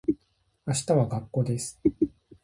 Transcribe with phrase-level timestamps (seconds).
[0.65, 1.79] 明日は学校です